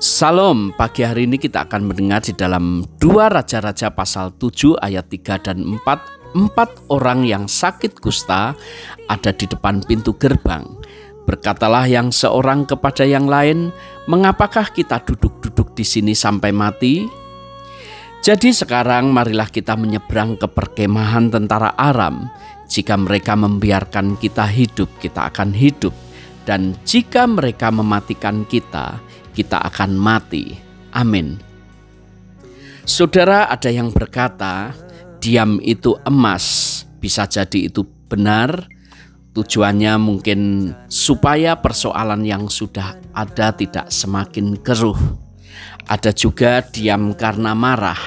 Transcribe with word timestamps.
Salam, 0.00 0.72
pagi 0.80 1.04
hari 1.04 1.28
ini 1.28 1.36
kita 1.36 1.68
akan 1.68 1.92
mendengar 1.92 2.24
di 2.24 2.32
dalam 2.32 2.88
dua 2.96 3.28
Raja-Raja 3.28 3.92
pasal 3.92 4.32
7 4.32 4.80
ayat 4.80 5.12
3 5.12 5.44
dan 5.44 5.60
4 5.60 6.36
Empat 6.40 6.88
orang 6.88 7.26
yang 7.26 7.44
sakit 7.50 8.00
kusta 8.00 8.56
ada 9.10 9.30
di 9.34 9.44
depan 9.44 9.84
pintu 9.84 10.16
gerbang. 10.16 10.64
Berkatalah 11.28 11.84
yang 11.84 12.08
seorang 12.08 12.64
kepada 12.64 13.04
yang 13.04 13.28
lain 13.28 13.74
Mengapakah 14.08 14.74
kita 14.74 15.04
duduk-duduk 15.06 15.76
di 15.78 15.84
sini 15.86 16.18
sampai 16.18 16.50
mati? 16.50 17.06
Jadi 18.24 18.50
sekarang 18.50 19.12
marilah 19.14 19.46
kita 19.46 19.76
menyeberang 19.76 20.34
ke 20.34 20.50
perkemahan 20.50 21.30
tentara 21.30 21.76
Aram. 21.78 22.26
Jika 22.66 22.98
mereka 22.98 23.36
membiarkan 23.38 24.18
kita 24.18 24.48
hidup, 24.50 24.90
kita 24.98 25.30
akan 25.30 25.54
hidup 25.54 25.94
Dan 26.48 26.76
jika 26.88 27.28
mereka 27.28 27.68
mematikan 27.68 28.48
kita, 28.48 28.98
kita 29.36 29.60
akan 29.60 29.96
mati. 29.96 30.56
Amin. 30.96 31.38
Saudara, 32.88 33.46
ada 33.46 33.70
yang 33.70 33.92
berkata, 33.94 34.74
"Diam 35.22 35.62
itu 35.62 35.94
emas." 36.02 36.82
Bisa 36.98 37.28
jadi 37.28 37.70
itu 37.70 37.86
benar. 38.10 38.66
Tujuannya 39.30 39.94
mungkin 40.02 40.40
supaya 40.90 41.54
persoalan 41.62 42.26
yang 42.26 42.50
sudah 42.50 42.98
ada 43.14 43.54
tidak 43.54 43.94
semakin 43.94 44.58
keruh. 44.58 44.98
Ada 45.86 46.10
juga 46.10 46.66
diam 46.66 47.14
karena 47.14 47.54
marah. 47.54 48.00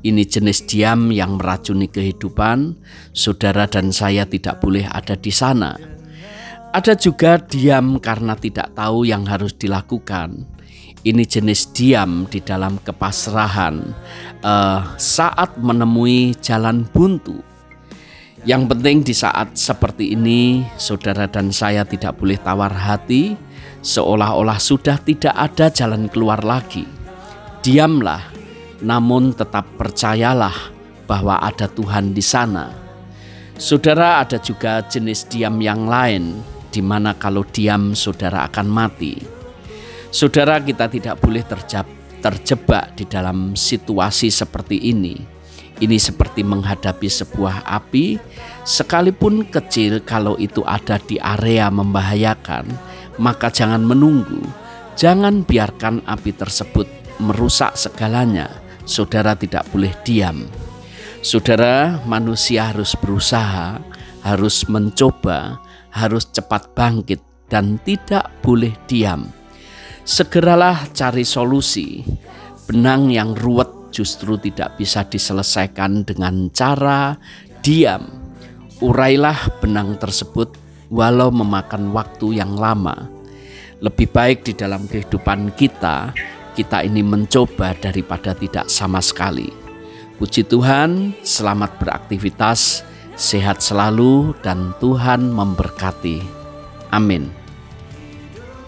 Ini 0.00 0.24
jenis 0.24 0.64
diam 0.64 1.12
yang 1.12 1.36
meracuni 1.36 1.92
kehidupan. 1.92 2.80
Saudara 3.12 3.68
dan 3.68 3.92
saya 3.92 4.24
tidak 4.24 4.64
boleh 4.64 4.88
ada 4.88 5.20
di 5.20 5.28
sana 5.28 5.97
ada 6.78 6.94
juga 6.94 7.42
diam 7.42 7.98
karena 7.98 8.38
tidak 8.38 8.70
tahu 8.78 9.02
yang 9.02 9.26
harus 9.26 9.50
dilakukan. 9.58 10.46
Ini 11.02 11.26
jenis 11.26 11.74
diam 11.74 12.30
di 12.30 12.38
dalam 12.38 12.78
kepasrahan 12.78 13.82
uh, 14.46 14.94
saat 14.94 15.58
menemui 15.58 16.38
jalan 16.38 16.86
buntu. 16.86 17.42
Yang 18.46 18.62
penting 18.70 18.96
di 19.02 19.10
saat 19.10 19.58
seperti 19.58 20.14
ini, 20.14 20.62
saudara 20.78 21.26
dan 21.26 21.50
saya 21.50 21.82
tidak 21.82 22.14
boleh 22.22 22.38
tawar 22.38 22.70
hati, 22.70 23.34
seolah-olah 23.82 24.62
sudah 24.62 25.02
tidak 25.02 25.34
ada 25.34 25.74
jalan 25.74 26.06
keluar 26.06 26.46
lagi. 26.46 26.86
Diamlah, 27.58 28.22
namun 28.86 29.34
tetap 29.34 29.66
percayalah 29.74 30.54
bahwa 31.10 31.42
ada 31.42 31.66
Tuhan 31.66 32.14
di 32.14 32.22
sana. 32.22 32.70
Saudara, 33.58 34.22
ada 34.22 34.38
juga 34.38 34.78
jenis 34.86 35.26
diam 35.26 35.58
yang 35.58 35.90
lain, 35.90 36.38
di 36.68 36.84
mana 36.84 37.16
kalau 37.16 37.44
diam 37.44 37.92
saudara 37.96 38.44
akan 38.48 38.66
mati. 38.68 39.16
Saudara 40.08 40.56
kita 40.60 40.88
tidak 40.88 41.20
boleh 41.20 41.44
terjebak 42.20 42.96
di 42.96 43.04
dalam 43.04 43.52
situasi 43.52 44.32
seperti 44.32 44.88
ini. 44.88 45.16
Ini 45.78 45.94
seperti 45.94 46.42
menghadapi 46.42 47.06
sebuah 47.06 47.62
api, 47.62 48.18
sekalipun 48.66 49.46
kecil 49.46 50.02
kalau 50.02 50.34
itu 50.34 50.66
ada 50.66 50.98
di 50.98 51.22
area 51.22 51.70
membahayakan, 51.70 52.66
maka 53.22 53.46
jangan 53.46 53.86
menunggu. 53.86 54.42
Jangan 54.98 55.46
biarkan 55.46 56.02
api 56.02 56.34
tersebut 56.34 56.90
merusak 57.22 57.78
segalanya. 57.78 58.50
Saudara 58.82 59.38
tidak 59.38 59.70
boleh 59.70 59.94
diam. 60.02 60.48
Saudara, 61.22 62.02
manusia 62.02 62.74
harus 62.74 62.98
berusaha, 62.98 63.78
harus 64.26 64.66
mencoba, 64.66 65.62
harus 65.98 66.30
cepat 66.30 66.72
bangkit 66.78 67.18
dan 67.50 67.82
tidak 67.82 68.30
boleh 68.44 68.70
diam. 68.86 69.26
Segeralah 70.06 70.88
cari 70.94 71.26
solusi. 71.26 72.06
Benang 72.68 73.08
yang 73.10 73.32
ruwet 73.34 73.90
justru 73.90 74.36
tidak 74.38 74.78
bisa 74.78 75.04
diselesaikan 75.04 76.04
dengan 76.04 76.52
cara 76.54 77.16
diam. 77.64 78.06
Urailah 78.78 79.58
benang 79.58 79.98
tersebut 79.98 80.54
walau 80.92 81.34
memakan 81.34 81.90
waktu 81.90 82.38
yang 82.38 82.54
lama. 82.54 83.10
Lebih 83.78 84.10
baik 84.10 84.38
di 84.46 84.52
dalam 84.54 84.86
kehidupan 84.86 85.54
kita, 85.54 86.12
kita 86.54 86.82
ini 86.82 87.02
mencoba 87.02 87.74
daripada 87.78 88.34
tidak 88.34 88.66
sama 88.66 88.98
sekali. 88.98 89.50
Puji 90.18 90.42
Tuhan, 90.50 91.14
selamat 91.22 91.78
beraktivitas 91.78 92.82
sehat 93.18 93.60
selalu, 93.60 94.32
dan 94.40 94.72
Tuhan 94.78 95.34
memberkati. 95.34 96.22
Amin. 96.94 97.37